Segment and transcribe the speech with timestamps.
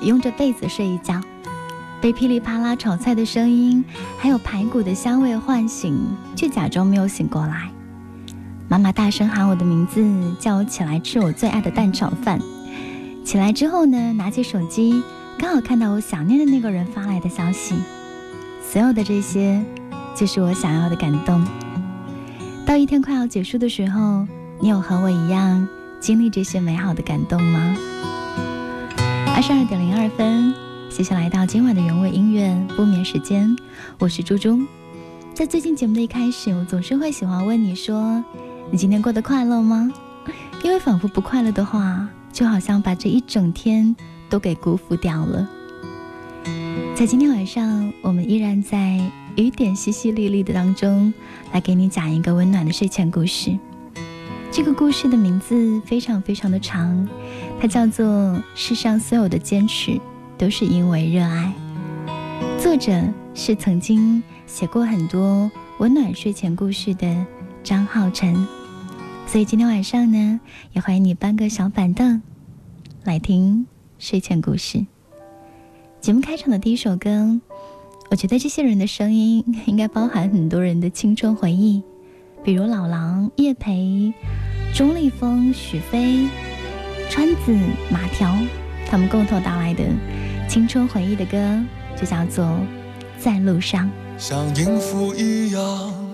[0.00, 1.20] 拥着被子睡一觉。
[2.00, 3.84] 被噼里啪啦炒菜的声音，
[4.18, 5.98] 还有排骨的香味唤醒，
[6.36, 7.70] 却假装没有醒过来。
[8.68, 10.04] 妈妈大声喊我的名字，
[10.38, 12.38] 叫我起来吃我最爱的蛋炒饭。
[13.24, 15.02] 起来之后呢，拿起手机，
[15.38, 17.74] 刚好看到我想念的那个人发来的消息。
[18.62, 19.64] 所有的这些，
[20.14, 21.44] 就是我想要的感动。
[22.66, 24.26] 到一天快要结束的时候，
[24.60, 25.66] 你有和我一样
[25.98, 27.76] 经历这些美好的感动吗？
[29.36, 30.54] 二十二点零二分。
[30.88, 33.54] 接下来到今晚的原味音乐不眠时间，
[33.98, 34.58] 我是猪猪。
[35.34, 38.24] 在最近节目的一开始，我总是会喜欢问你说
[38.72, 39.92] ：“你今天过得快乐吗？”
[40.64, 43.94] 因为仿佛不快乐的话，就好像把这一整天
[44.30, 45.46] 都给辜负掉了。
[46.94, 48.98] 在今天晚上，我们依然在
[49.36, 51.12] 雨点淅淅沥沥的当中，
[51.52, 53.54] 来给你讲一个温暖的睡前故事。
[54.50, 57.06] 这个故事的名字非常非常的长，
[57.60, 58.06] 它叫做
[58.54, 59.92] 《世上所有的坚持》。
[60.38, 61.50] 都是因为热爱。
[62.60, 62.92] 作者
[63.34, 67.24] 是曾经写过很多温暖睡前故事的
[67.64, 68.46] 张浩辰，
[69.26, 70.38] 所以今天晚上呢，
[70.74, 72.20] 也欢迎你搬个小板凳
[73.04, 73.66] 来听
[73.98, 74.84] 睡前故事。
[75.98, 77.40] 节目开场的第一首歌，
[78.10, 81.82] 我觉得这些人的声音应该包含很多人的青春回忆，
[82.44, 84.12] 比如老狼、叶培、
[84.74, 86.28] 钟立风、许飞、
[87.08, 87.52] 川子、
[87.90, 88.34] 马条，
[88.88, 89.84] 他们共同带来的。
[90.48, 91.36] 青春回忆的歌
[91.96, 92.44] 就叫做
[93.18, 93.84] 《在路上》，
[94.16, 95.60] 像音符一样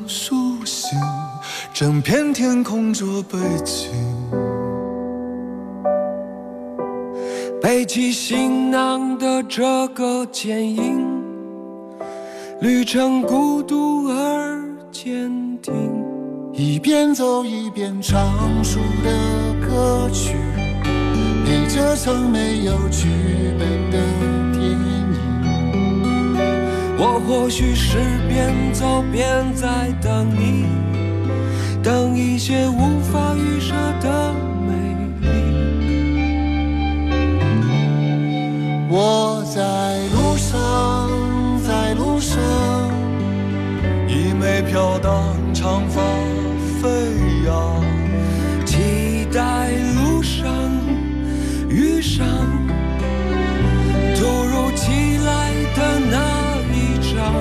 [0.07, 0.99] 苏醒，
[1.73, 3.91] 整片天空做背景，
[7.61, 11.05] 背起行囊的这个剪影，
[12.61, 15.31] 旅程孤独而坚
[15.61, 15.73] 定，
[16.55, 20.37] 一边走一边唱出的歌曲。
[21.75, 23.09] 这场没有剧
[23.59, 23.97] 本的
[24.53, 25.09] 电影，
[26.99, 27.97] 我或许是
[28.29, 30.67] 边走边在等你，
[31.83, 33.73] 等一些无法预设
[34.03, 34.35] 的
[34.69, 34.75] 美
[35.23, 35.27] 丽。
[38.91, 39.63] 我在
[40.13, 41.09] 路上，
[41.67, 42.39] 在路上，
[44.07, 46.03] 一枚飘荡长发
[46.83, 46.87] 飞
[47.47, 48.02] 扬。
[51.73, 52.27] 遇上
[54.15, 56.17] 突如其来的那
[56.71, 57.33] 一场，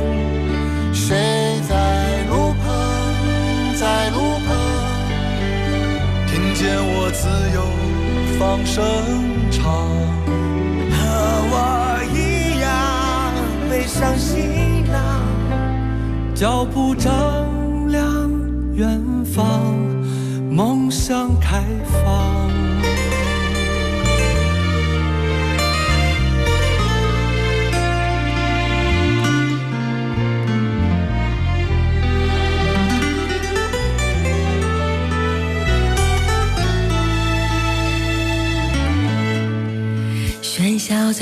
[0.94, 2.74] 谁在路旁，
[3.75, 4.56] 在路旁，
[6.28, 7.59] 听见我自由
[8.40, 8.81] 放声
[9.52, 9.62] 唱，
[10.92, 10.98] 和
[11.52, 11.56] 我
[12.16, 12.18] 一
[12.62, 12.72] 样
[13.69, 14.96] 背上行囊，
[16.34, 17.12] 脚步丈
[17.90, 18.31] 量
[18.75, 19.75] 远方，
[20.50, 21.62] 梦想开
[22.06, 22.50] 放。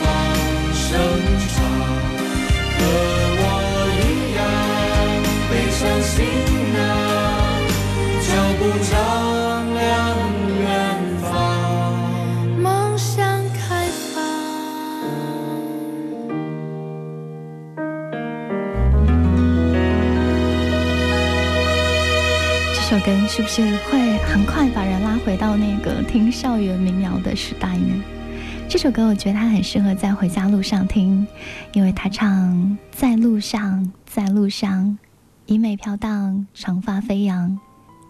[0.00, 0.02] 放
[0.74, 0.88] 声
[1.48, 1.54] 唱，
[2.76, 2.80] 和
[3.40, 3.42] 我
[4.00, 4.02] 一
[4.36, 4.38] 样
[5.50, 6.14] 背上行
[6.74, 6.76] 囊，
[8.20, 8.26] 脚
[8.58, 8.60] 步
[8.90, 8.92] 丈
[9.74, 9.82] 量
[10.60, 10.64] 远
[11.22, 11.28] 方。
[12.62, 12.64] 梦
[12.98, 13.12] 想
[13.52, 13.62] 开
[14.14, 14.14] 放。
[22.74, 23.54] 这首歌是不是
[23.90, 28.02] 会很快把人拉回到那个听校园民谣的时代呢？
[28.74, 31.24] 这首歌我觉得它很适合在回家路上听，
[31.74, 34.98] 因为它唱在路上，在路上，
[35.46, 37.56] 衣袂飘荡，长发飞扬，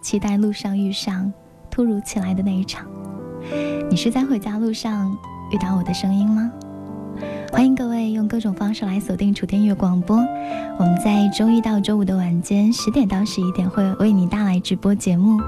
[0.00, 1.30] 期待路上遇上
[1.70, 2.86] 突如其来的那一场。
[3.90, 5.14] 你是在回家路上
[5.52, 6.50] 遇到我的声音吗？
[7.52, 10.16] 欢迎各位用各种方式来锁定楚天乐广播。
[10.78, 15.38] 我们在周一到周五的晚间十点到十一点会为你带来直播节目，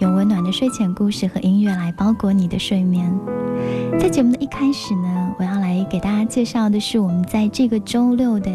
[0.00, 3.12] 用温暖的睡前故事和音乐来包裹你的睡眠。
[3.98, 8.50] 在节目的一开始呢，我要来给大家介绍的是我们在这个周六的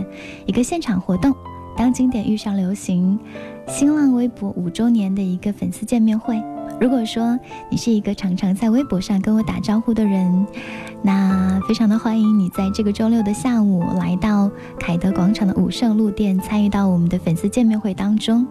[0.45, 1.35] 一个现场活动——
[1.75, 3.19] 当经典遇上流行，
[3.67, 6.41] 新浪微博五周年的一个粉丝见面会。
[6.79, 7.37] 如果说
[7.69, 10.47] 你是一个常常在微博上跟我打招呼的人，
[11.01, 14.49] 那非常的欢迎你在这个周六的下午来到
[14.79, 18.47] 凯德广场的武圣路店，参与到我们的粉丝见面会当中。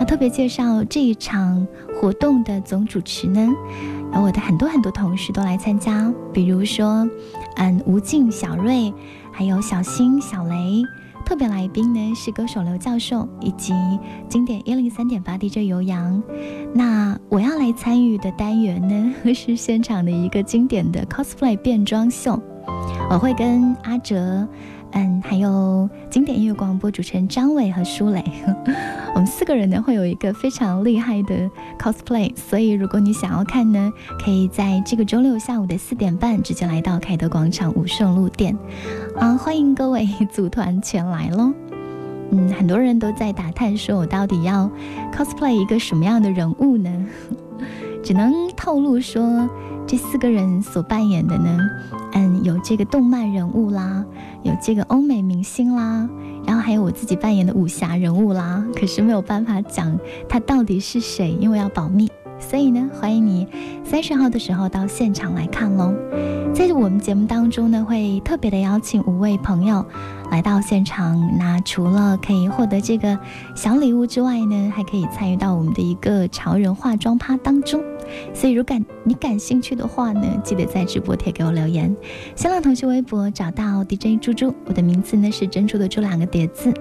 [0.00, 3.48] 要特别介绍这一场活动的总主持呢，
[4.14, 7.06] 有我的很多很多同事都来参加，比如说，
[7.56, 8.92] 嗯，吴静、小瑞，
[9.30, 10.82] 还有小新、小雷。
[11.22, 13.72] 特别来宾呢是歌手刘教授以及
[14.26, 16.20] 经典一零三点八 DJ 游洋。
[16.74, 22.40] 那我要来参与的单元呢 是现场的一个经典的 cosplay 变装秀，
[23.10, 24.48] 我会跟阿哲。
[24.92, 28.24] 嗯，还有经典音乐广播主持人张伟和舒磊，
[29.14, 31.48] 我们四个人呢会有一个非常厉害的
[31.78, 33.92] cosplay，所以如果你想要看呢，
[34.24, 38.56] 可以在这个周六下午的四点半直接来到凯德广场武圣路店，
[39.16, 41.52] 啊，欢迎各位组团前来喽。
[42.32, 44.70] 嗯，很多人都在打探，说我到底要
[45.12, 47.06] cosplay 一个什么样的人物呢？
[48.02, 49.48] 只能透露说，
[49.86, 51.58] 这四个人所扮演的呢，
[52.12, 54.04] 嗯，有这个动漫人物啦。
[54.42, 56.08] 有这个欧美明星啦，
[56.46, 59.98] 然后还有我自己扮演的武侠人物啦，可是没有办法讲
[60.28, 62.10] 他到底是谁，因为要保密。
[62.38, 63.46] 所以呢，欢迎你
[63.84, 65.94] 三十号的时候到现场来看喽。
[66.54, 69.84] 在我们节目当中呢，会特别的邀请五位朋友
[70.30, 71.36] 来到现场。
[71.38, 73.18] 那除了可以获得这个
[73.54, 77.80] 小礼物之外呢，还可以参与到我们的一个潮人化妆趴当中。
[78.34, 81.94] 所以，如感你感兴趣的话呢，记得在直播贴给我留言。
[82.34, 86.72] 新浪、腾讯微博找到 DJ 猪猪，我的名字呢是珍珠的珠两个叠字。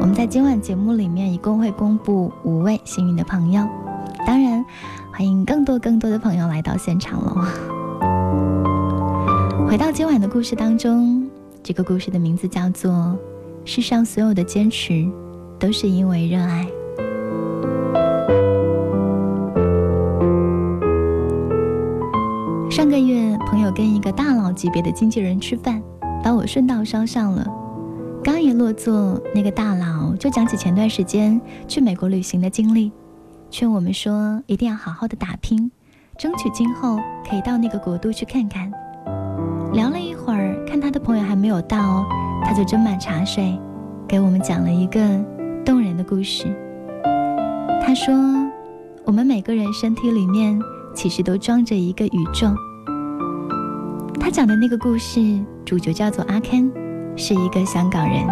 [0.00, 3.64] 我们在今晚节目里面一共会公布五位幸运的朋友，
[4.26, 4.64] 当然
[5.12, 7.44] 欢迎更多更多的朋友来到现场喽。
[9.68, 11.25] 回到今晚的故事当中，
[11.66, 12.92] 这个故事的名字叫做
[13.64, 15.04] 《世上所有的坚持
[15.58, 16.64] 都是因为热爱》。
[22.70, 25.82] 上个月，朋友跟一个大佬级别的经纪人吃饭，
[26.22, 27.44] 把我顺道捎上了。
[28.22, 32.92] 刚一落座，那个大佬就讲起前段时间去美国旅行的经历，
[33.50, 35.68] 劝我们说一定要好好的打拼，
[36.16, 38.72] 争取今后可以到那个国度去看看。
[39.76, 42.02] 聊了一会儿，看他的朋友还没有到，
[42.42, 43.60] 他就斟满茶水，
[44.08, 44.98] 给我们讲了一个
[45.66, 46.46] 动人的故事。
[47.82, 48.14] 他说，
[49.04, 50.58] 我们每个人身体里面
[50.94, 52.48] 其实都装着一个宇宙。
[54.18, 55.20] 他讲的那个故事
[55.62, 56.70] 主角叫做阿 Ken，
[57.14, 58.26] 是一个香港人。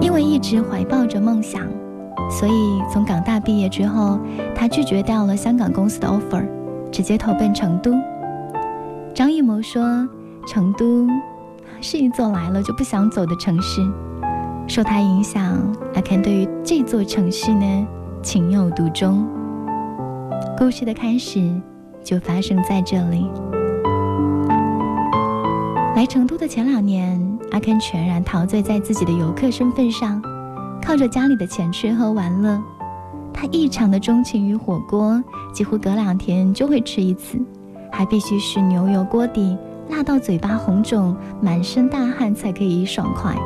[0.00, 1.66] 因为一直怀抱着梦想，
[2.30, 4.20] 所以从港大毕业之后，
[4.54, 6.46] 他拒绝掉了香港公司的 offer，
[6.92, 7.92] 直接投奔成都。
[9.14, 10.08] 张艺谋说
[10.48, 11.06] ：“成都
[11.82, 13.82] 是一座来了就不想走的城市。”
[14.66, 15.42] 受他影响，
[15.94, 17.86] 阿 Ken 对于这座城市呢
[18.22, 19.28] 情有独钟。
[20.56, 21.46] 故事的开始
[22.02, 23.28] 就发生在这里。
[25.94, 30.22] 来成都的前两年，阿 Ken 全然陶醉在自己的游客身份上，
[30.82, 32.58] 靠着家里的钱吃喝玩乐。
[33.34, 37.38] 他异常的钟情于火锅，几乎隔两天就会吃一次，
[37.92, 39.56] 还必须是牛油锅底，
[39.90, 43.36] 辣到嘴巴红肿、满身大汗才可以爽快。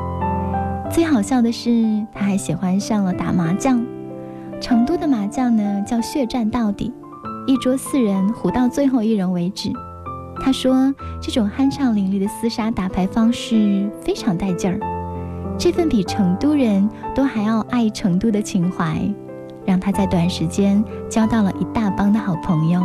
[0.90, 3.84] 最好笑的是，他还喜欢上了打麻将。
[4.60, 6.90] 成都的麻将呢，叫血战到底，
[7.46, 9.70] 一桌四人，胡到最后一人为止。
[10.40, 14.78] 他说：“这种酣畅淋漓的厮杀打牌方式非常带劲儿，
[15.58, 18.98] 这份比成都人都还要爱成都的情怀，
[19.64, 22.80] 让他在短时间交到了一大帮的好朋友。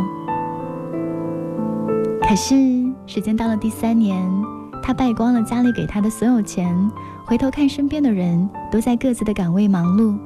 [2.28, 2.54] 可是
[3.06, 4.16] 时间到了第三年，
[4.82, 6.74] 他败光了家里给他的所有钱，
[7.26, 10.16] 回头看身边的人都在各自的岗位忙碌，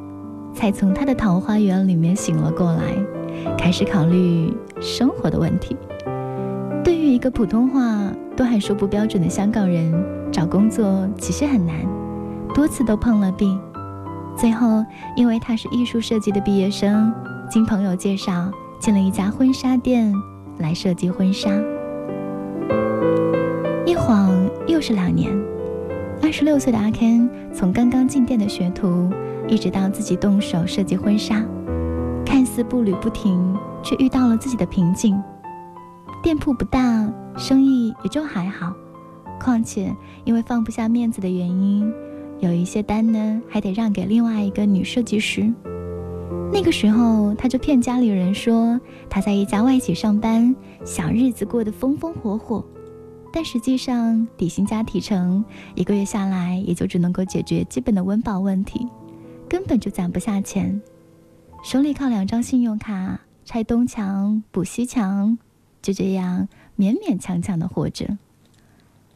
[0.54, 2.82] 才从他的桃花源里面醒了过来，
[3.58, 5.76] 开始考虑生活的问题。
[6.84, 9.92] 对于一个普通话都还说不标准的香港人，
[10.30, 11.74] 找工作其实很难，
[12.54, 13.58] 多次都碰了壁。
[14.36, 14.84] 最后，
[15.16, 17.12] 因为他是艺术设计的毕业生，
[17.50, 18.48] 经朋友介绍
[18.78, 20.14] 进了一家婚纱店
[20.58, 21.50] 来设计婚纱。
[24.86, 25.36] 是两年，
[26.22, 29.10] 二十六岁的阿 Ken 从刚刚进店的学徒，
[29.48, 31.44] 一直到自己动手设计婚纱，
[32.24, 33.52] 看似步履不停，
[33.82, 35.20] 却遇到了自己的瓶颈。
[36.22, 38.72] 店铺不大，生意也就还好，
[39.40, 41.92] 况且因为放不下面子的原因，
[42.38, 45.52] 有一些单呢还得让给另外一个女设计师。
[46.52, 52.64] 那个时候，他就骗家里人说他在一家外企上班，小日子过得风风火火。
[53.36, 58.88] 但实际上，底薪加提成，一个月下来也就只能够解决基本的温饱问题，
[59.46, 60.80] 根本就攒不下钱。
[61.62, 65.36] 手里靠两张信用卡，拆东墙补西墙，
[65.82, 68.16] 就这样勉勉强强的活着。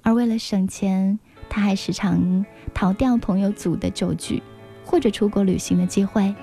[0.02, 4.42] 而为了省钱，他还时常逃掉朋友组的酒局，
[4.84, 6.34] 或者出国旅行的机会。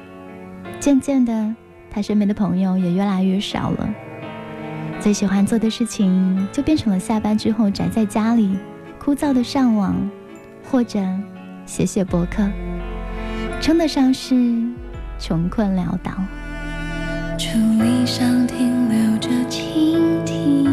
[0.79, 1.55] 渐渐的，
[1.91, 3.93] 他身边的朋友也越来越少了。
[5.00, 8.58] 最喜欢做的事情就变成了下班之后宅在家里，
[9.00, 9.96] 枯燥的上网，
[10.70, 11.00] 或者
[11.66, 12.44] 写写博客，
[13.62, 14.36] 称得上是
[15.18, 16.12] 穷困潦倒。
[17.38, 17.48] 竹
[17.82, 20.66] 篱上停留着蜻蜓。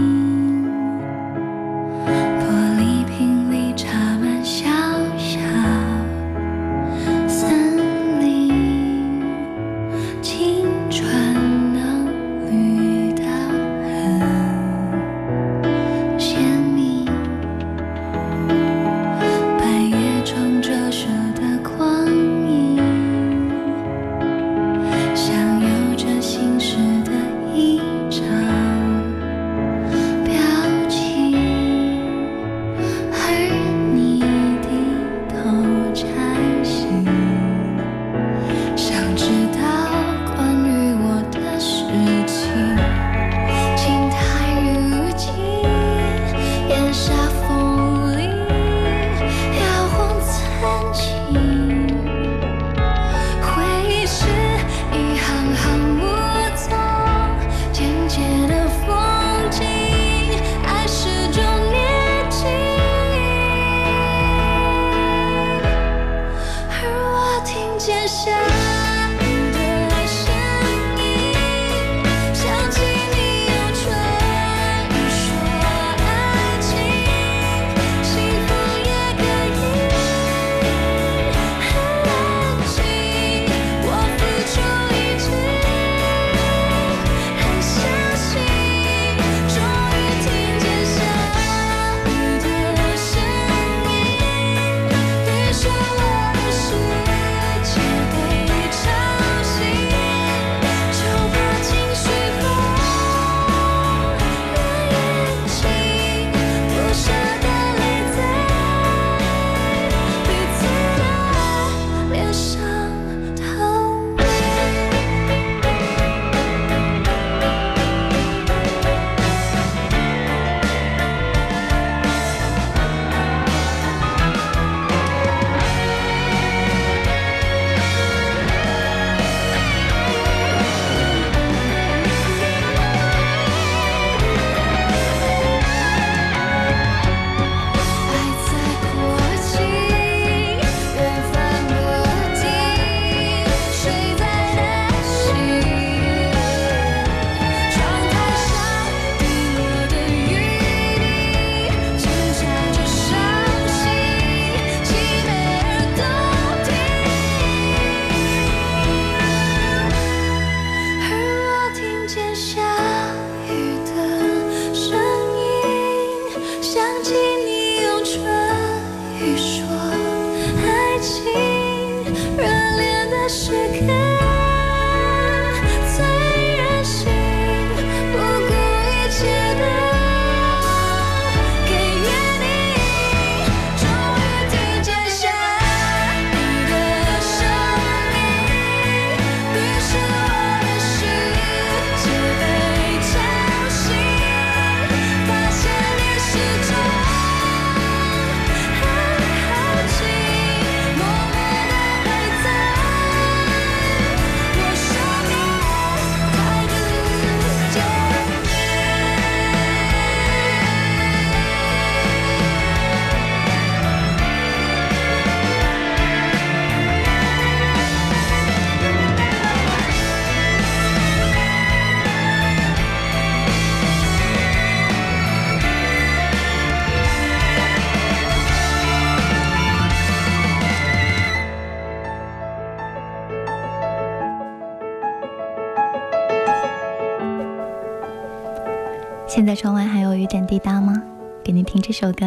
[239.34, 240.94] 现在窗外还有雨点滴答吗？
[241.42, 242.24] 给你听这首歌，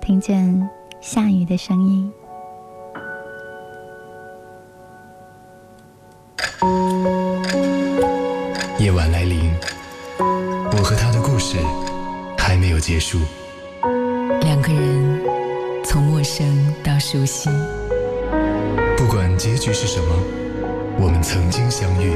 [0.00, 2.10] 听见下雨的声音。
[8.78, 9.52] 夜晚来临，
[10.18, 11.58] 我和他的故事
[12.38, 13.18] 还没有结束。
[14.40, 15.20] 两个人
[15.84, 17.50] 从陌生到熟悉，
[18.96, 20.14] 不管结局是什么，
[20.98, 22.14] 我们曾经相遇。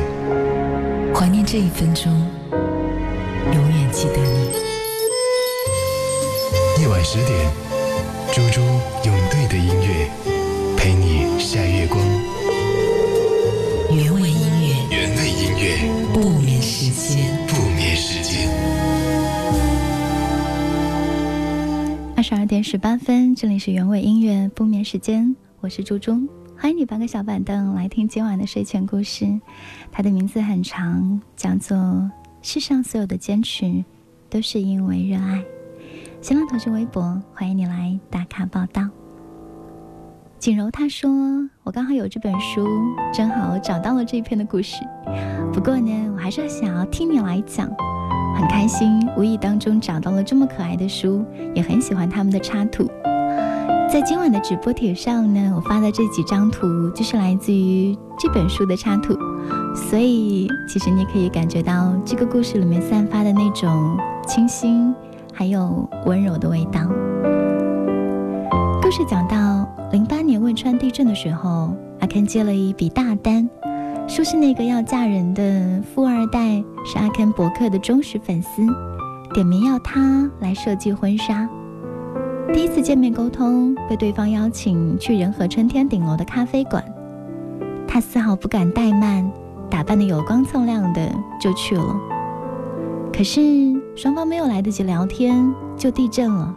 [1.15, 2.27] 怀念这一分钟，
[3.53, 4.51] 永远记得你。
[6.81, 7.51] 夜晚十点，
[8.33, 8.61] 猪猪
[9.05, 10.09] 用对的音乐
[10.77, 12.01] 陪你晒月光。
[13.91, 15.79] 原味音乐，原味音乐，
[16.13, 17.25] 不眠时间。
[17.47, 18.49] 不眠时间。
[22.17, 26.19] 二十二点十八分，这里是原味音乐不眠时间，我是猪猪，
[26.57, 29.29] 欢迎你搬个小板凳来听今晚的睡前故事。
[29.93, 31.77] 它的名字很长，叫做
[32.47, 33.83] 《世上所有的坚持
[34.29, 35.39] 都是因为热爱》。
[36.21, 38.87] 新浪腾讯微博，欢迎你来打卡报道。
[40.39, 41.11] 锦柔她说
[41.65, 42.69] ：“我刚好有这本书，
[43.15, 44.77] 正好找到了这一篇的故事。
[45.55, 47.67] 不过呢，我还是想要听你来讲。
[48.37, 52.87] 很开心，无意当中找到了这么可爱的书，也很喜欢他们的插图。
[53.91, 59.17] 在今晚的直播帖上呢，我发的这几张图就是来自于这本书的插图，
[59.75, 64.93] 所以其实你可以感觉到这个故事里面散发的那种清新，
[65.33, 66.81] 还有温柔的味道。
[68.83, 73.49] 故事讲到零八年汶川地震的时候，阿肯接了一笔大单。
[74.07, 78.63] 说是那个要嫁人的富二代，是阿 Ken 博客的忠实粉丝，
[79.33, 81.49] 点名要他来设计婚纱。
[82.53, 86.85] 第一次见面沟通，被对方邀请去仁和春天顶楼的咖啡馆，
[87.87, 89.29] 他丝毫不敢怠慢，
[89.71, 91.97] 打扮的有光锃亮的就去了。
[93.13, 93.41] 可是
[93.97, 96.55] 双方没有来得及聊天，就地震了。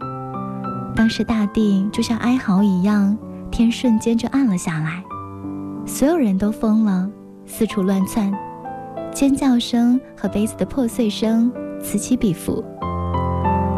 [0.96, 3.18] 当时大地就像哀嚎一样，
[3.52, 5.04] 天瞬间就暗了下来，
[5.86, 7.10] 所有人都疯了。
[7.46, 8.32] 四处乱窜，
[9.12, 12.64] 尖叫声和杯子的破碎声此起彼伏。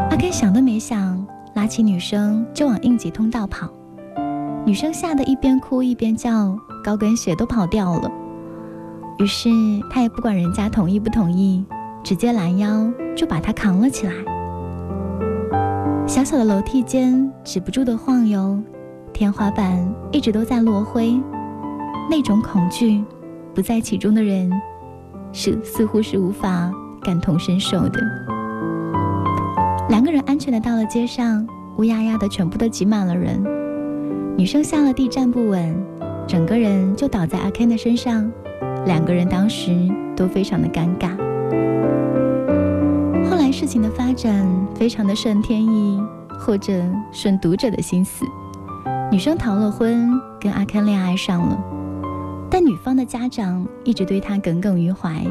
[0.10, 1.19] 阿甘想都没想，
[1.60, 3.70] 拉起女生就往应急通道跑。
[4.66, 8.10] 女生吓得一边哭一边叫，高跟鞋都跑掉了。
[9.18, 9.50] 于是
[9.92, 11.66] 他也不管人家同意不同意，
[12.02, 14.14] 直接拦腰就把她扛了起来。
[16.08, 18.58] 小小的楼梯间止不住的晃悠，
[19.12, 21.22] 天花板一直都在落灰，
[22.10, 23.04] 那种恐惧。
[23.54, 24.50] 不在其中的人，
[25.34, 28.00] 是似乎是无法感同身受的。
[29.90, 31.46] 两个人安全的到了街上，
[31.78, 33.44] 乌压压的全部都挤满了人。
[34.38, 35.76] 女生下了地站不稳，
[36.28, 38.32] 整个人就倒在阿 Ken 的身上。
[38.86, 39.72] 两个人当时
[40.16, 41.18] 都非常的尴尬。
[43.28, 46.00] 后来事情的发展非常的顺天意，
[46.40, 46.72] 或者
[47.12, 48.24] 顺读者的心思，
[49.12, 51.58] 女生逃了婚，跟阿 Ken 恋爱上了。
[52.48, 55.26] 但女方的家长一直对她耿耿于怀，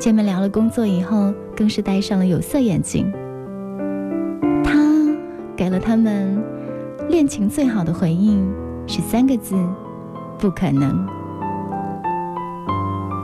[0.00, 3.10] 见面聊了工作以后，更是戴上了有色眼镜。
[5.56, 6.42] 给了他们
[7.08, 8.52] 恋情最好的回应
[8.86, 9.54] 是三个字：
[10.38, 11.06] 不可能。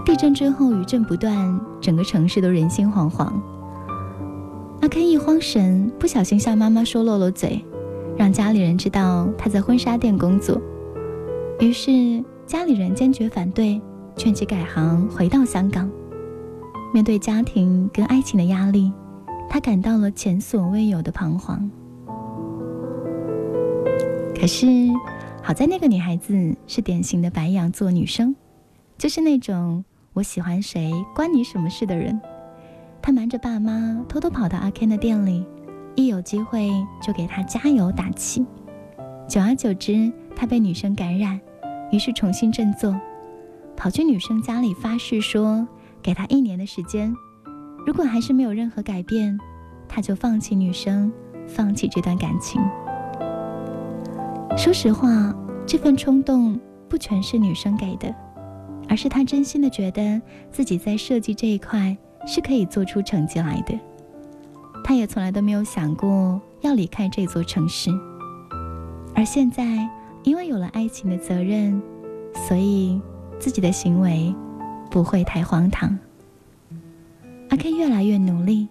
[0.04, 3.32] 地震之后余震不断，整个城市都人心惶惶。
[4.80, 7.64] 阿 Ken 一慌神，不小心向妈妈说漏了嘴，
[8.16, 10.60] 让家里人知道他在婚纱店工作，
[11.60, 12.24] 于是。
[12.46, 13.80] 家里人坚决反对，
[14.16, 15.88] 劝其改行回到香港。
[16.92, 18.90] 面对家庭跟爱情的压力，
[19.48, 21.70] 他感到了前所未有的彷徨。
[24.40, 24.66] 可是，
[25.42, 28.34] 好在那个女孩子是典型的白羊座女生，
[28.96, 32.18] 就是那种我喜欢谁关你什么事的人。
[33.02, 35.44] 她瞒着爸妈，偷偷跑到阿 Ken 的店里，
[35.94, 36.70] 一有机会
[37.02, 38.46] 就给他加油打气。
[39.28, 41.38] 久而久之，他被女生感染。
[41.92, 42.98] 于是重新振作，
[43.76, 45.68] 跑去女生家里发誓说，
[46.00, 47.14] 给她一年的时间，
[47.86, 49.38] 如果还是没有任何改变，
[49.86, 51.12] 他就放弃女生，
[51.46, 52.58] 放弃这段感情。
[54.56, 55.34] 说实话，
[55.66, 56.58] 这份冲动
[56.88, 58.14] 不全是女生给的，
[58.88, 63.78] 而是他真心的觉得自己在设计这一块是可以做出成绩来的。
[64.84, 67.90] 他也从来都没有想过要离开这座城市，
[69.14, 69.88] 而现在。
[70.22, 71.80] 因为有了爱情的责任，
[72.46, 73.00] 所以
[73.38, 74.34] 自己的行为
[74.90, 75.98] 不会太荒唐。
[77.48, 78.68] 阿 K 越来越努力，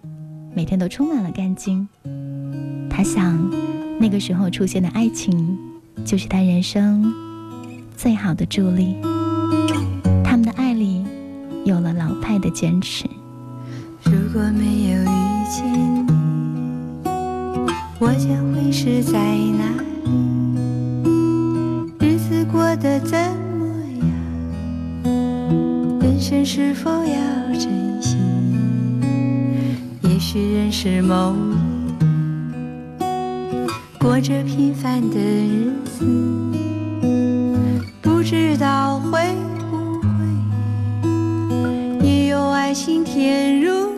[0.54, 1.88] 每天都充满了干劲。
[2.88, 3.50] 他想，
[3.98, 5.58] 那个时候出现的爱情，
[6.04, 7.14] 就是他人生
[7.96, 8.96] 最好的助力。
[10.24, 11.04] 他们的爱里
[11.64, 13.04] 有了老派的坚持。
[14.04, 15.06] 如果没有遇
[15.48, 15.64] 见
[16.06, 16.10] 你。
[17.98, 19.12] 我将会是在
[19.58, 19.64] 哪
[21.98, 22.00] 里？
[22.00, 23.18] 日子过得怎
[23.58, 23.66] 么
[25.04, 25.12] 样？
[26.00, 27.20] 人生是否要
[27.58, 28.16] 珍惜？
[30.02, 31.54] 也许认识某日
[34.00, 36.06] 过着平凡的日子，
[38.00, 39.20] 不知道会
[39.70, 40.08] 不会
[42.02, 43.89] 也有爱情甜如。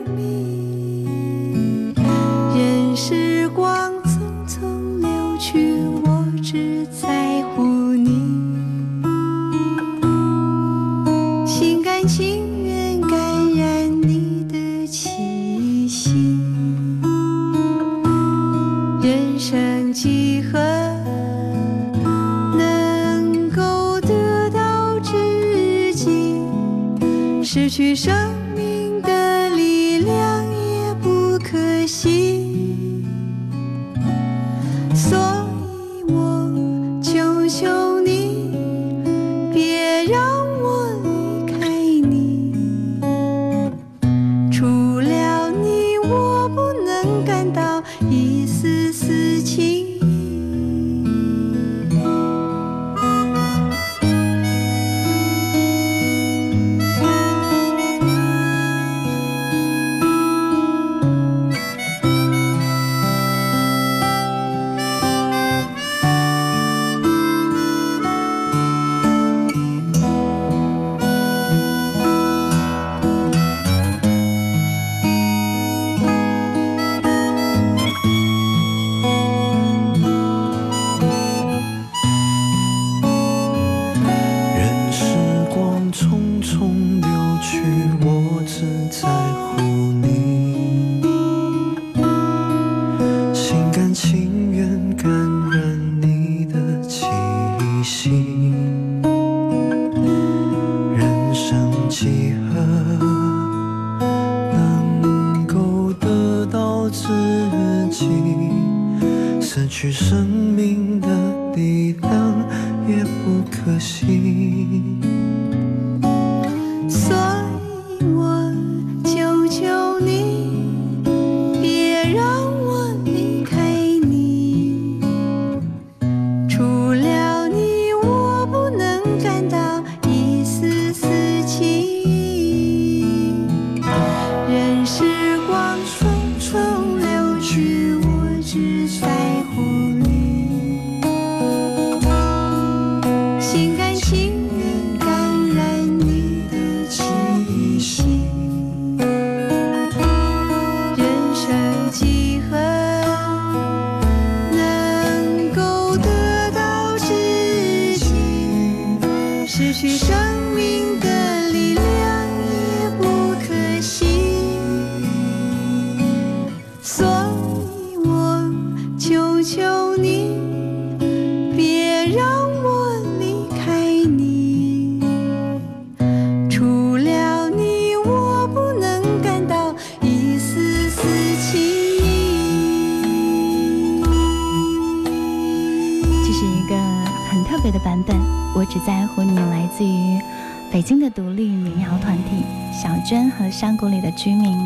[192.82, 194.58] 小娟和山谷里的居民，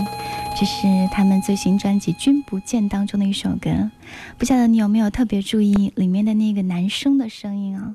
[0.59, 3.91] 这是他们最新专辑《君不见》当中的一首歌。
[4.39, 7.95] 不晓得你有没有特别注意里面的那个男生的声音啊？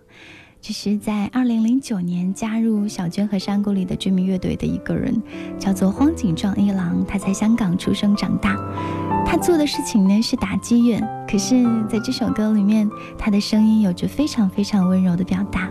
[0.61, 5.19] 这是在二零零九年加入小娟和山谷里的居民乐队的一个人，
[5.57, 7.03] 叫做荒井壮一郎。
[7.07, 8.55] 他在香港出生长大，
[9.25, 15.67] 他做的事情呢是打击乐，可是在这首歌里面，他的声音有着非常非常温柔的表达。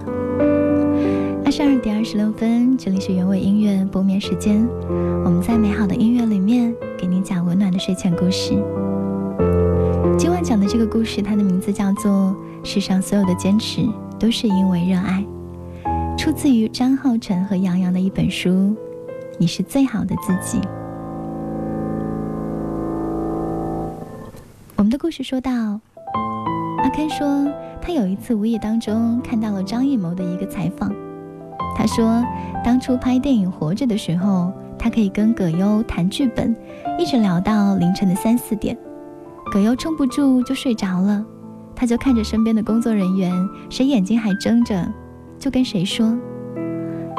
[1.51, 4.65] 二十二点二十六分，这里是原味音乐不眠时间。
[5.25, 8.51] 我们在美好的音乐里面给您讲温暖的睡前故事。
[10.17, 12.13] 今晚讲的这个故事，它的名字叫做
[12.65, 13.85] 《世上所有的坚持
[14.17, 15.25] 都是因为热爱》，
[16.17, 18.49] 出自于张浩晨和杨洋的一本书
[19.37, 20.59] 《你是最好的自己》。
[24.77, 30.95] 我们的故事说到，阿 k 说他有一次无意当中看到了张艺谋的一个采访。
[31.75, 32.23] 他说，
[32.65, 36.55] 当初拍电影《活着》的时候，他可以跟葛优谈剧本，
[36.99, 38.77] 一直聊到凌晨的三四点，
[39.53, 41.25] 葛优撑不住就睡着了，
[41.75, 43.33] 他就看着身边的工作人员，
[43.71, 44.87] 谁眼睛还睁着，
[45.39, 46.17] 就跟谁说。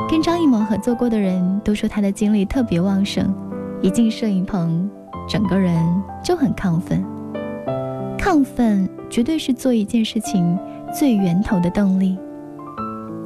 [0.09, 3.33] 跟张艺谋合作过的人都说他的精力特别旺盛，
[3.81, 4.89] 一进摄影棚，
[5.27, 5.83] 整个人
[6.23, 7.03] 就很亢奋。
[8.17, 10.57] 亢奋绝对是做一件事情
[10.93, 12.17] 最源头的动力。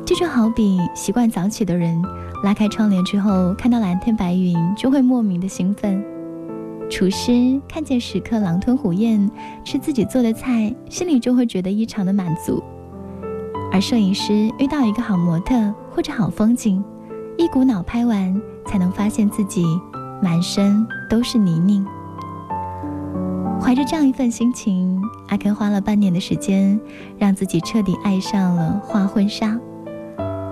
[0.05, 1.99] 这就好比习惯早起的人，
[2.43, 5.99] 拉开窗帘之后看到蓝天白云就会莫名的兴奋；
[6.91, 9.27] 厨师看见食客狼吞虎咽
[9.63, 12.61] 吃自己做的菜，心里就会觉得异常的满足；
[13.73, 16.83] 而摄影师遇到一个好模特或者好风景，
[17.35, 19.65] 一股脑拍完才能发现自己
[20.21, 21.83] 满身都是泥泞。
[23.59, 26.79] 怀着这样一份心情，阿根花了半年的时间，
[27.17, 29.59] 让自己彻底爱上了画婚纱。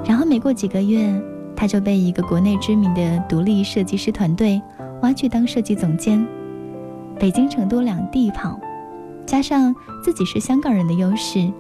[0.06, 1.14] 然后没过几个月，
[1.56, 4.62] 他就被一个国内知名的独立设计师团队
[5.02, 6.26] 挖去当设计总监。
[7.20, 8.60] 北京、成都两地跑，
[9.26, 11.52] 加上自己是香港人的优势，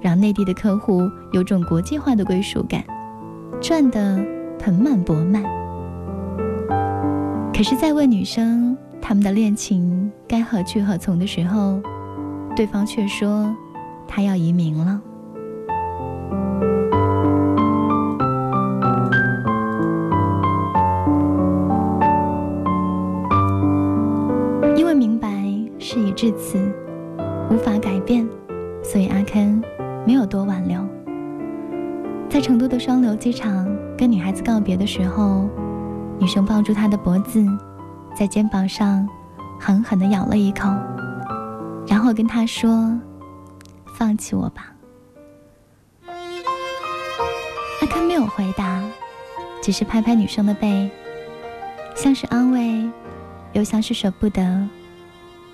[0.00, 2.82] 让内地的客户有种国际化的归属感，
[3.60, 4.24] 赚得
[4.58, 5.42] 盆满钵满。
[7.54, 11.80] 可是，在问女生他们的恋情该何去何从的时候，
[12.56, 13.54] 对方却说
[14.08, 15.00] 他要移民了。
[25.92, 26.58] 事已至此，
[27.50, 28.26] 无法改变，
[28.82, 29.62] 所以阿肯
[30.06, 30.82] 没有多挽留。
[32.30, 35.50] 在成都的双流机场跟女孩子告别的时候，
[36.18, 37.44] 女生抱住他的脖子，
[38.16, 39.06] 在肩膀上
[39.60, 40.66] 狠狠地咬了一口，
[41.86, 42.98] 然后跟他说
[43.98, 44.72] ：“放弃我吧。”
[47.82, 48.82] 阿肯没有回答，
[49.60, 50.90] 只是拍拍女生的背，
[51.94, 52.82] 像是安慰，
[53.52, 54.66] 又像是舍不得。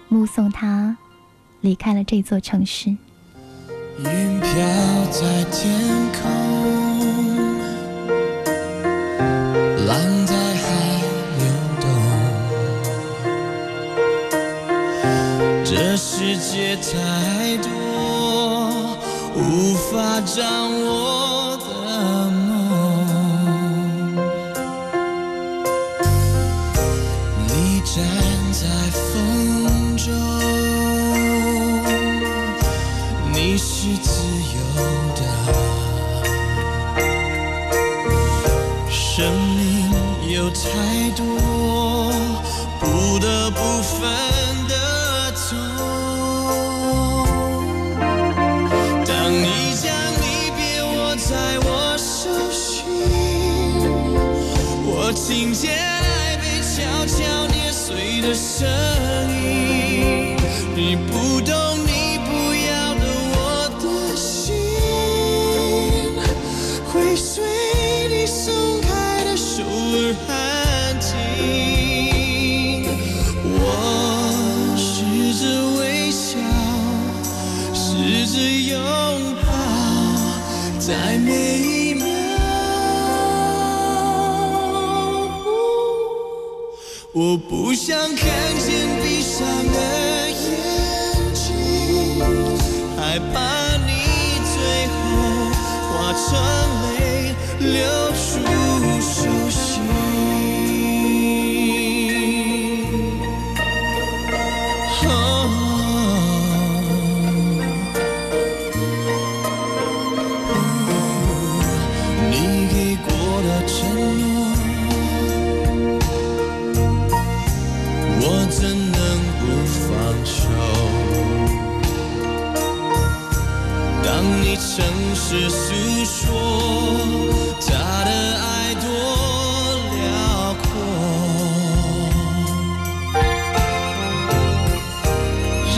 [0.09, 0.97] 目送他
[1.61, 2.89] 离开了这座城市。
[3.99, 4.49] 云飘
[5.11, 5.71] 在天
[6.13, 6.23] 空，
[9.87, 10.65] 浪在海
[11.39, 11.45] 流
[11.81, 11.85] 动。
[15.65, 17.69] 这世界太多
[19.35, 20.41] 无法掌
[20.85, 21.65] 握的
[22.31, 22.47] 梦，
[27.49, 27.97] 你站
[28.53, 29.88] 在风。
[33.33, 34.11] 你是自
[34.55, 34.61] 由
[35.17, 35.21] 的，
[38.89, 39.91] 生命
[40.33, 41.25] 有太多
[42.79, 43.99] 不得不分
[44.69, 44.75] 的
[45.33, 45.43] 痛。
[49.05, 50.25] 当你将离
[50.57, 51.67] 别握在我
[51.99, 52.87] 手心，
[54.87, 57.17] 我听见爱被悄悄
[57.49, 58.69] 捏碎的声
[59.33, 59.38] 音。
[87.79, 88.27] 想看
[88.59, 89.79] 见闭上的
[90.29, 91.47] 眼睛，
[92.97, 93.37] 害怕
[93.87, 93.93] 你
[94.43, 94.57] 最
[94.89, 94.99] 后
[95.89, 96.27] 化成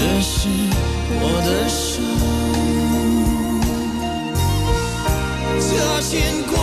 [0.00, 0.48] 这是
[1.12, 2.00] 我的手，
[5.60, 5.68] 擦
[6.00, 6.10] 肩
[6.48, 6.56] 过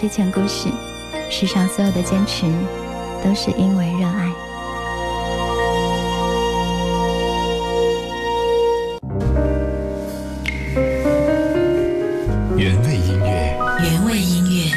[0.00, 0.70] 睡前故事。
[1.28, 2.46] 世上所有的坚持，
[3.22, 4.32] 都是因为热爱。
[12.56, 14.72] 原味音乐，原味音乐，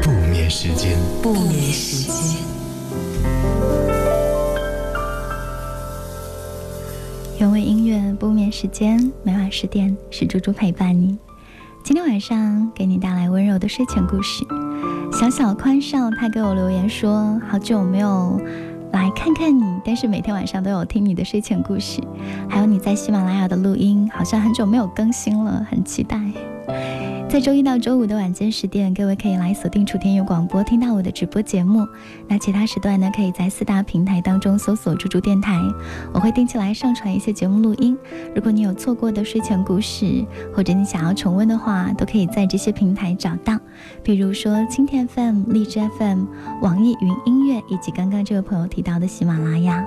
[0.00, 0.96] 不眠时间。
[1.20, 2.40] 不眠时间。
[7.40, 11.18] 原味音乐不眠时间，每晚十点是猪猪陪伴你。
[12.16, 14.42] 晚上给你带来温柔的睡前故事。
[15.12, 18.40] 小小宽少他给我留言说，好久没有
[18.90, 22.00] 来看看你，但是每天晚上都有听你的睡前故事，
[22.48, 26.18] 还有你在喜马拉雅的录音，好像很久没有更新了，很期待。
[27.28, 31.86] 在周一到周五的晚间十点，各位可以来锁定楚天佑广播，听到我的直播节目。
[32.28, 35.60] 那其他时段呢，可以在四大平台当中搜索“猪猪电台”，
[36.14, 37.98] 我会定期来上传一些节目录音。
[38.34, 43.58] 如果你有错过的睡前故事，或者你想要重温的话，都可以在这些平台找到，
[44.02, 46.24] 比如说蜻蜓 FM、荔枝 FM、
[46.62, 49.84] 网易云音乐，以及刚刚这位朋友提到的喜马拉雅。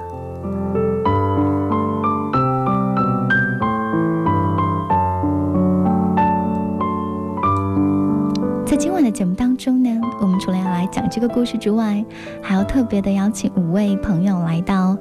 [8.80, 9.90] 今晚的节目当中呢，
[10.22, 12.04] 我们除了要来讲这个故事之外，
[12.42, 14.98] 还要特别的邀请五位朋友来到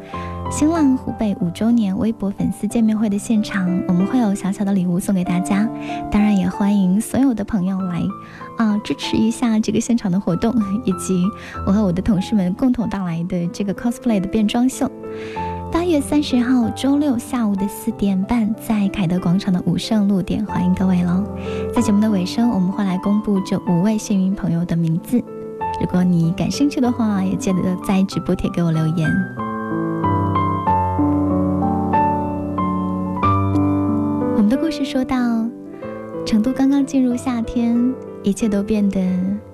[0.51, 5.69] 新浪湖北五周年微博粉丝见面会的现场，我们会有小小的礼物送给大家，
[6.11, 8.03] 当然也欢迎所有的朋友来
[8.57, 10.53] 啊支持一下这个现场的活动，
[10.85, 11.25] 以及
[11.65, 14.91] 我和我的同事们共同带来的这个 cosplay 的变装秀。
[15.71, 21.23] 八月三十号周六下午的四点半，在凯德广场的武圣路店，欢迎各位喽！
[21.75, 25.23] 在节目的尾声，我们会来公布这五位幸运朋友的名字。
[25.81, 29.11] 如果你感兴趣的话，也记得在直播贴给我留言。
[34.37, 35.17] 我们的故事说到，
[36.25, 39.01] 成都刚刚进入夏天，一切都变得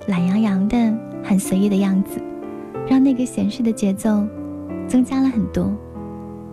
[0.06, 0.76] 懒洋洋的，
[1.24, 2.20] 很随意的样子，
[2.88, 4.24] 让那个闲适的节奏
[4.86, 5.72] 增加了很多。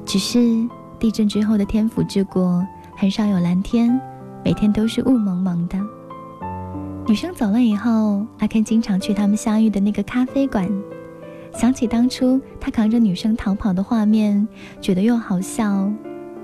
[0.06, 0.68] 只是
[1.00, 4.00] 地震之后的天府之国很少有蓝天，
[4.44, 5.78] 每天都是雾蒙蒙的。
[7.08, 10.70] 女生走了以后，阿 Ken 经常去他们相遇的那个咖啡馆，
[11.54, 14.48] 想起当初他扛着女生逃跑的画面，
[14.80, 15.92] 觉得又好笑，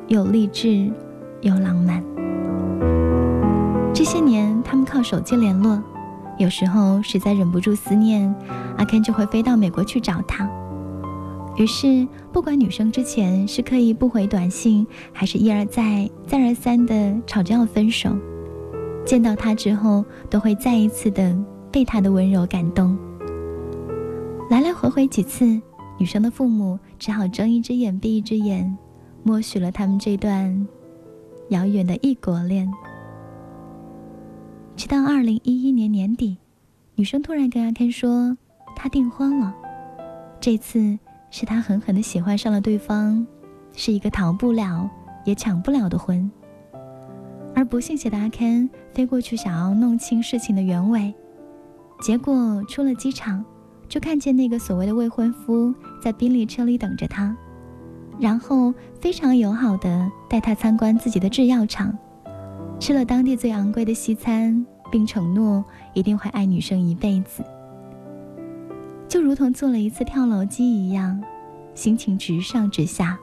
[0.08, 0.92] 又励志，
[1.42, 2.04] 又浪漫。
[3.94, 5.82] 这些年，他们靠手机联络，
[6.38, 8.34] 有时候实在忍不住思念，
[8.78, 10.50] 阿 Ken 就会飞到美国去找她。
[11.58, 18.16] 于是，不管女生之前是刻意不回短信，还是一而再、再而三的吵着要分手，
[19.04, 21.36] 见到他之后，都会再一次的
[21.72, 22.96] 被他的温柔感动。
[24.52, 25.60] 来来回回几次，
[25.98, 28.78] 女生的父母只好睁一只眼闭一只眼，
[29.24, 30.68] 默许了他们这段
[31.50, 32.72] 遥远的异国恋。
[34.76, 36.38] 直到二零一一年年底，
[36.94, 38.38] 女生突然跟阿 Ken 说，
[38.76, 39.56] 她订婚了，
[40.40, 41.00] 这次。
[41.30, 43.26] 是他狠狠的喜欢上了对方，
[43.74, 44.90] 是一个逃不了
[45.26, 46.30] 也抢不了的婚。
[47.56, 51.14] 而不信邪的阿 Ken 飞过去想要弄清事情的原委，
[52.00, 53.44] 结果出了机场，
[53.90, 57.36] 就看见那个所谓的未婚夫在宾利车里等着他，
[58.20, 61.98] 然后非常友好的带他参观自己的制药厂，
[62.80, 67.44] 吃了当地最昂贵的西餐，并承诺一定会爱女生一辈子。
[69.08, 71.22] 就如同做了一次跳楼机一样，
[71.74, 73.18] 心情直上直下。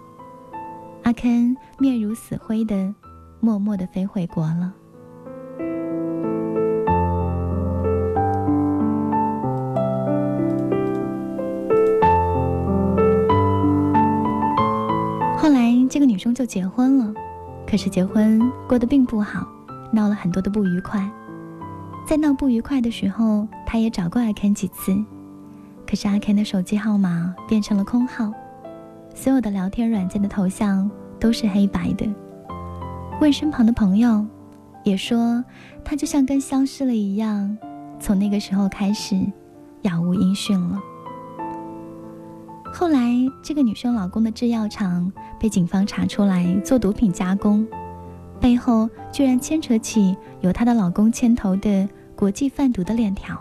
[1.03, 2.95] 阿 Ken 面如死灰的，
[3.39, 4.73] 默默的飞回国了。
[15.37, 17.13] 后来这个女生就结婚了，
[17.67, 19.47] 可是结婚过得并不好，
[19.93, 21.07] 闹了很多的不愉快。
[22.07, 24.97] 在闹不愉快的时候，她也找过阿 Ken 几次。
[25.95, 28.33] 可是阿 Ken 的手机号码变成了空号，
[29.15, 30.91] 所有的聊天软件的头像
[31.21, 32.05] 都是黑白的。
[33.21, 34.27] 问身旁的朋友，
[34.83, 35.45] 也说
[35.85, 37.57] 他就像跟消失了一样，
[38.01, 39.25] 从那个时候开始，
[39.83, 40.81] 杳无音讯了。
[42.73, 47.65] 后来，这个女生老公的制药厂被警方查出来做毒品加工，
[48.41, 53.41] 背后居然牵扯起由她的老公牵头的国际贩毒的链条。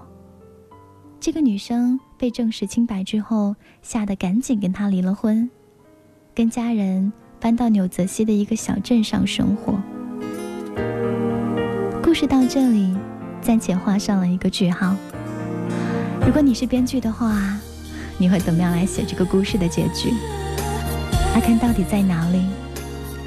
[1.20, 5.50] 这个女生被证实清白之后，吓得赶紧跟他离了婚，
[6.34, 9.78] 跟家人搬到纽泽西的一个小镇上生活。
[12.02, 12.96] 故事到这里，
[13.42, 14.96] 暂且画上了一个句号。
[16.26, 17.60] 如果你是编剧的话，
[18.18, 20.14] 你会怎么样来写这个故事的结局？
[21.36, 22.46] 阿肯到底在哪里？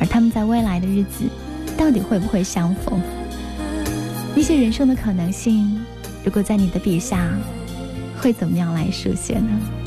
[0.01, 1.26] 而他们在未来的日子，
[1.76, 2.99] 到底会不会相逢？
[4.34, 5.84] 那些人生的可能性，
[6.24, 7.30] 如果在你的笔下，
[8.17, 9.86] 会怎么样来书写呢？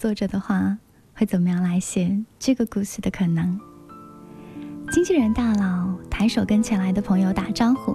[0.00, 0.78] 作者的话，
[1.12, 3.60] 会怎么样来写这个故事的可能？
[4.90, 7.94] 经纪人大佬抬手跟前来的朋友打招呼，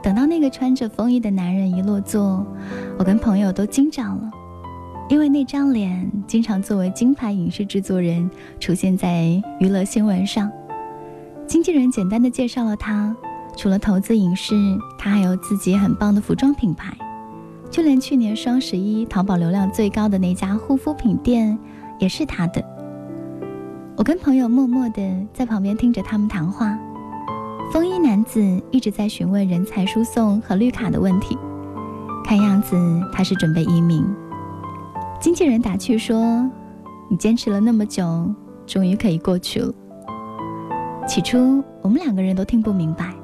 [0.00, 2.46] 等到那个穿着风衣的男人一落座，
[2.96, 4.30] 我跟朋友都惊着了，
[5.08, 8.30] 因为那张脸经常作为金牌影视制作人
[8.60, 9.24] 出现在
[9.58, 10.48] 娱乐新闻上。
[11.48, 13.16] 经纪人简单的介绍了他，
[13.56, 14.54] 除了投资影视，
[14.96, 16.96] 他还有自己很棒的服装品牌。
[17.72, 21.58] 就连去年双十一淘宝流量最高的那家护肤品店，
[21.98, 22.62] 也是他的。
[23.96, 25.02] 我跟朋友默默的
[25.32, 26.78] 在旁边听着他们谈话。
[27.72, 31.38] 风衣男子一直在询问人才输送和绿卡的问题，
[32.22, 32.76] 看样子
[33.10, 34.04] 他是准备移民。
[35.18, 36.46] 经纪人打趣说
[37.08, 38.30] ：“你坚持了那么久，
[38.66, 39.72] 终于可以过去了。”
[41.08, 43.14] 起初我们两个人都听不明白，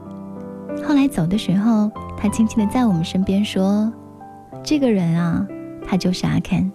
[0.83, 3.93] 后来走的时候，他轻轻的在我们身边说。
[4.63, 5.47] 这个人啊，
[5.87, 6.71] 他就是阿 Ken。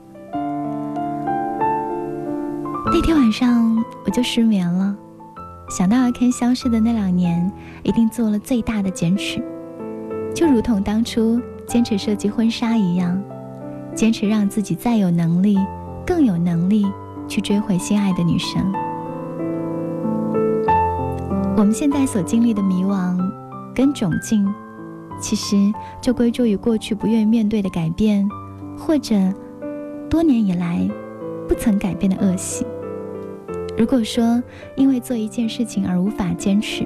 [2.85, 4.95] 那天晚上我就失眠了，
[5.69, 7.51] 想到阿 Ken 消失的那两年，
[7.83, 9.41] 一定做了最大的坚持，
[10.35, 13.21] 就如同当初坚持设计婚纱一样，
[13.95, 15.57] 坚持让自己再有能力、
[16.05, 16.85] 更有能力
[17.27, 18.61] 去追回心爱的女生。
[21.55, 23.17] 我们现在所经历的迷惘
[23.73, 24.45] 跟窘境，
[25.23, 25.55] 其实
[26.01, 28.27] 就归咎于过去不愿意面对的改变，
[28.77, 29.15] 或者
[30.09, 30.85] 多年以来
[31.47, 32.65] 不曾改变的恶习。
[33.77, 34.43] 如果说
[34.75, 36.85] 因为做一件事情而无法坚持，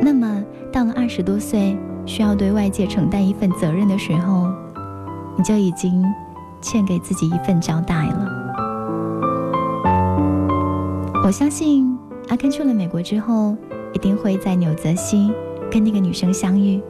[0.00, 0.42] 那么
[0.72, 1.76] 到了二十多岁
[2.06, 4.48] 需要对外界承担一份责任的时候，
[5.36, 6.02] 你就已经
[6.62, 8.28] 欠给自己一份交代了。
[11.22, 11.96] 我相信
[12.28, 13.54] 阿根去了美国之后，
[13.92, 15.30] 一定会在纽泽西
[15.70, 16.82] 跟那个女生相遇，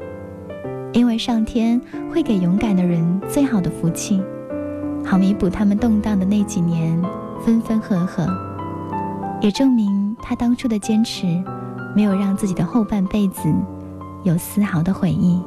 [0.92, 1.80] 因为上天
[2.12, 4.22] 会给勇敢的人最好的福气，
[5.04, 7.00] 好弥补他们动荡的那几年
[7.44, 8.26] 分分合合。
[9.40, 11.26] 也证明他当初的坚持，
[11.96, 13.52] 没有让自己的后半辈子
[14.22, 15.42] 有丝毫的悔意。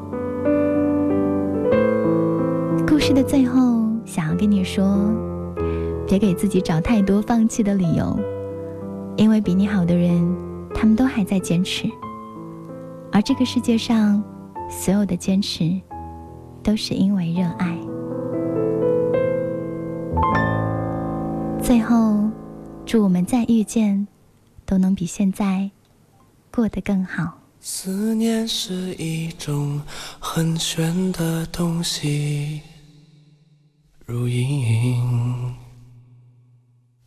[2.88, 5.00] 故事的最后，想要跟你说，
[6.08, 8.20] 别给自己找太多放弃的理由，
[9.16, 10.36] 因为比你好的人，
[10.74, 11.88] 他们都还在坚持。
[13.12, 14.22] 而这个世界上，
[14.70, 15.80] 所有的坚持，
[16.62, 17.78] 都是因为热爱。
[21.62, 22.30] 最后。
[22.88, 24.08] 祝我们再遇见，
[24.64, 25.72] 都能比现在
[26.52, 27.40] 过得更好。
[27.60, 29.82] 思念是一种
[30.20, 32.62] 很玄的东西，
[34.06, 35.56] 如影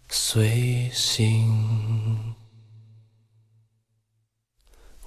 [0.08, 2.34] 随形，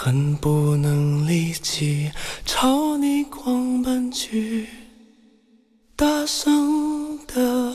[0.00, 2.08] 恨不能立即
[2.44, 4.68] 朝你狂奔去，
[5.96, 7.74] 大声的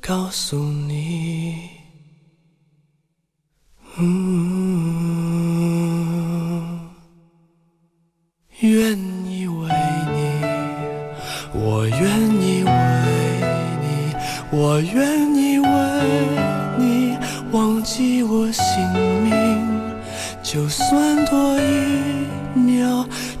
[0.00, 1.70] 告诉你。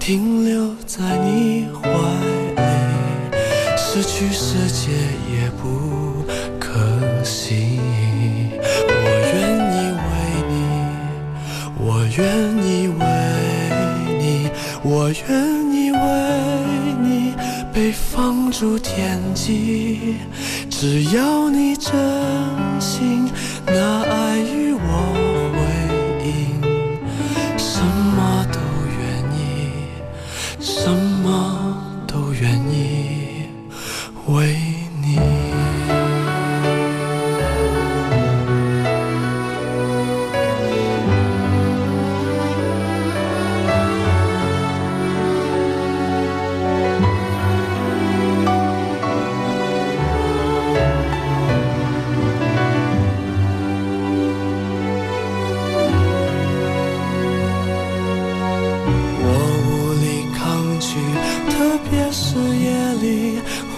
[0.06, 2.60] 停留在你怀里，
[3.74, 4.92] 失去世界
[5.32, 6.22] 也不
[6.60, 6.68] 可
[7.24, 7.80] 惜。
[8.86, 9.02] 我
[12.12, 12.20] 愿
[12.60, 13.02] 意为
[14.18, 14.22] 你，
[14.82, 15.32] 我愿
[15.72, 15.96] 意为
[17.02, 17.32] 你
[17.72, 20.16] 被放逐天际，
[20.68, 21.90] 只要你真
[22.78, 23.26] 心
[23.64, 24.23] 拿爱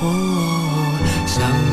[0.00, 1.65] 哦哦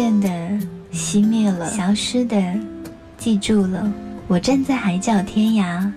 [0.00, 2.42] 看见的熄灭了，消失的
[3.18, 3.92] 记住了。
[4.28, 5.92] 我站在海角天涯，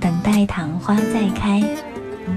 [0.00, 1.62] 等待昙花再开。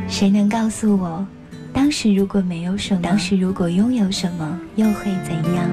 [0.08, 1.26] 谁能告诉我，
[1.74, 5.68] 当时如果没有什么，当时如果拥有什么，又会怎样？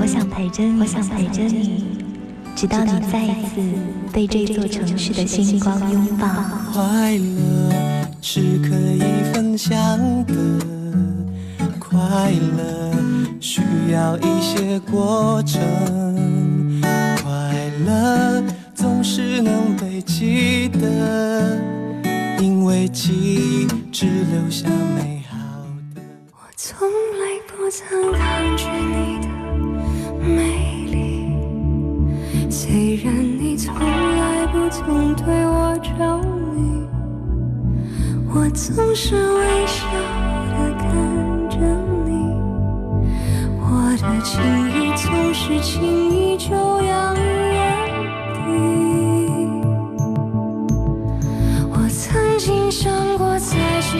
[0.00, 1.84] 我想陪着你，我想陪着你，
[2.56, 3.62] 直到你再一次
[4.12, 6.26] 被这座城市的星光拥抱。
[6.72, 9.78] 快乐是可以分享
[10.24, 10.34] 的，
[11.98, 12.92] 快乐
[13.40, 15.60] 需要一些过程，
[16.80, 18.40] 快乐
[18.72, 21.58] 总是能被记得，
[22.38, 25.36] 因为记忆只留下美好
[25.96, 26.00] 的。
[26.30, 29.28] 我从来不曾抗拒你的
[30.24, 31.32] 美丽，
[32.48, 36.22] 虽然你从来不曾对我着
[36.54, 36.86] 迷，
[38.32, 39.82] 我总是微笑
[44.00, 45.82] 这记忆总是轻
[46.12, 47.74] 易就洋眼
[48.32, 48.38] 底。
[51.68, 53.96] 我曾经想过，在寂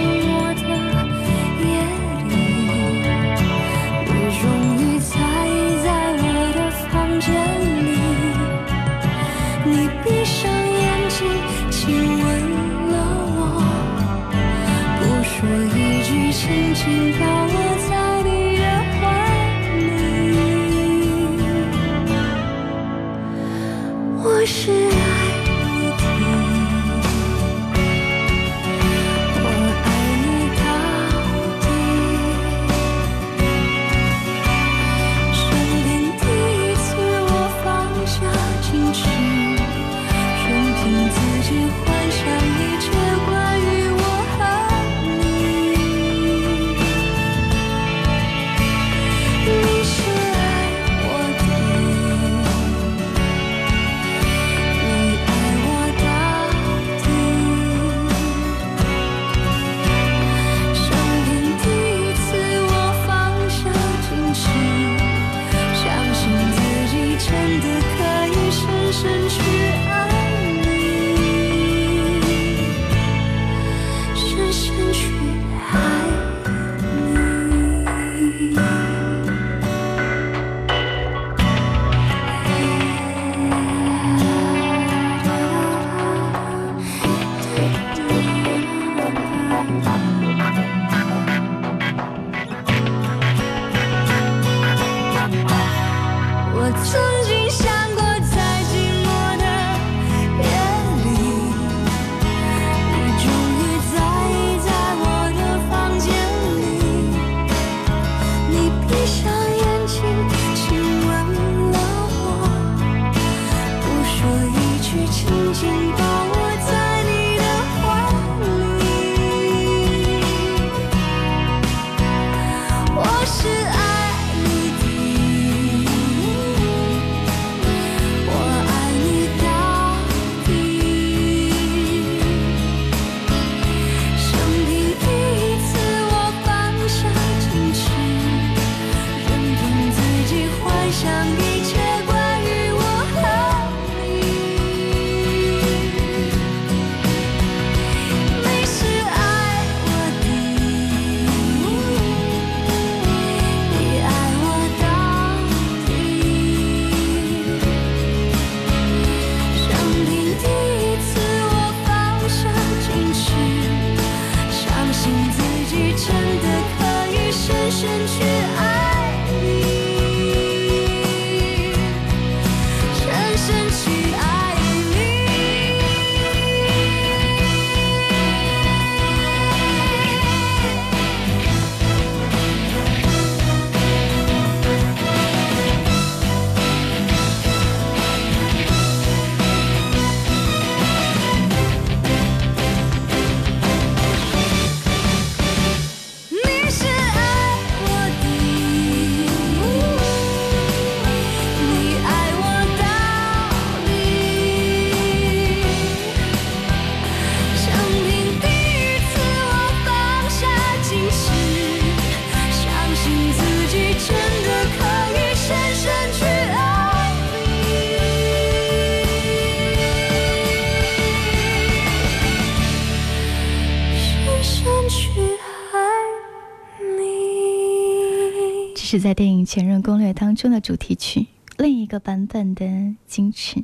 [229.01, 231.27] 在电影《前任攻略》当中的主题曲，
[231.57, 232.65] 另一个版本的
[233.09, 233.61] 《矜持》。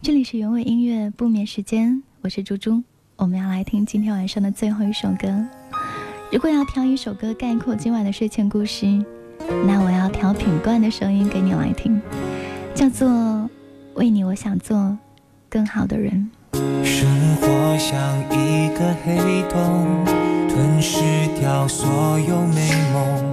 [0.00, 2.82] 这里是原味音乐不眠时间，我是猪猪，
[3.16, 5.46] 我们要来听今天晚上的最后一首歌。
[6.32, 8.86] 如果要挑一首歌概括今晚的睡前故事，
[9.66, 12.00] 那我要挑品冠的声音给你来听，
[12.74, 13.08] 叫做
[13.94, 14.96] 《为你我想做
[15.48, 16.30] 更好的人》。
[16.84, 19.16] 生活像一个黑
[19.48, 20.04] 洞，
[20.48, 21.00] 吞噬
[21.40, 23.23] 掉所有美梦，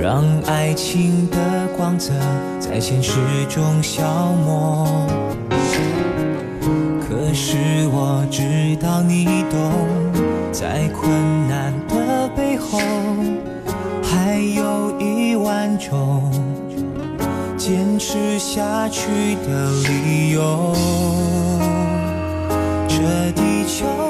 [0.00, 2.10] 让爱情的光泽
[2.58, 3.12] 在现实
[3.50, 5.06] 中消磨。
[7.02, 7.58] 可是
[7.92, 9.70] 我知道你懂，
[10.50, 11.10] 在困
[11.48, 12.78] 难的背后，
[14.02, 16.32] 还有一万种
[17.58, 19.06] 坚持下去
[19.46, 20.74] 的理由。
[22.88, 24.09] 这地球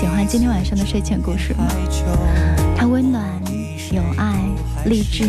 [0.00, 1.68] 喜欢今天晚上的睡前故事吗？
[2.74, 3.22] 它温暖、
[3.92, 4.40] 有爱、
[4.86, 5.28] 励志，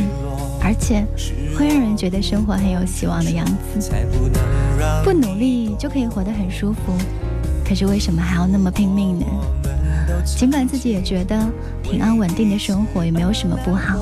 [0.63, 1.05] 而且
[1.57, 3.91] 会让人觉得生活很有希望的样子。
[5.03, 6.93] 不努力就可以活得很舒服，
[7.67, 9.25] 可是为什么还要那么拼命呢？
[10.23, 11.37] 尽管自己也觉得
[11.83, 14.01] 平安稳定的生活也没有什么不好，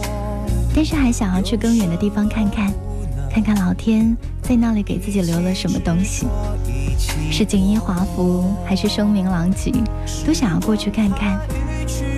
[0.75, 2.71] 但是还想要去更远的地方看看，
[3.31, 6.27] 看看老天在那里给自己留了什么东西，
[7.31, 9.71] 是锦衣华服还是声名狼藉，
[10.27, 11.39] 都想要过去看看，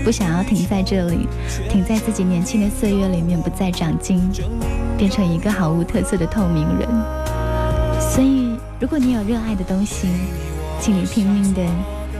[0.04, 1.28] 不想要停在这里，
[1.70, 4.20] 停在自己年轻的岁月里面不再长进，
[4.98, 6.88] 变成一个毫无特色的透明人。
[8.00, 10.08] 所以，如果你有热爱的东西，
[10.80, 11.62] 请你拼命的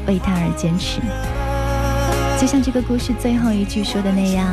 [0.06, 1.02] 为它而坚持。
[2.40, 4.46] 就像这个故事最后一句说的那样，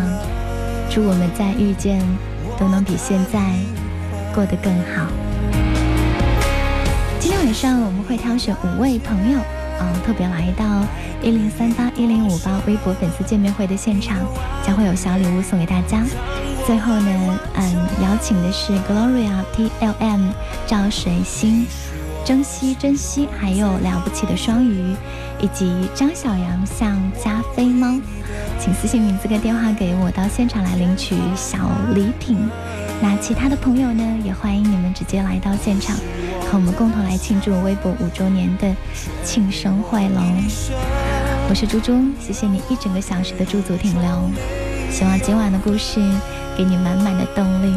[0.89, 2.01] 祝我们在遇见
[2.59, 3.39] 都能比现在
[4.35, 5.07] 过得更好。
[7.21, 9.41] 今天晚上我们会挑选五位朋友，
[9.81, 10.65] 嗯，特别来到
[11.21, 14.17] 一零三八一零五八微博粉丝见面会的现场，
[14.65, 16.05] 将会有小礼物送给大家。
[16.65, 20.31] 最后呢，嗯，邀请的是 Gloria T L M
[20.67, 21.67] 赵水星。
[22.25, 24.95] 珍惜，珍惜，还有了不起的双鱼，
[25.41, 27.99] 以及张小杨向加菲猫，
[28.61, 32.37] 请私信名字跟电话给我，到现场来领取小礼品。
[33.01, 35.97] 那其他的朋友呢，也欢迎你们直接来到现场，
[36.43, 38.75] 和我们共同来庆祝微博五周年的
[39.25, 40.21] 庆生会喽！
[41.49, 44.31] 我是猪猪，谢谢你一整个小时的驻足停留，
[44.91, 46.01] 希望今晚的故事
[46.57, 47.73] 给你满满的动力。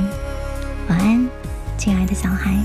[0.89, 1.29] 晚安，
[1.77, 2.61] 亲爱的小孩。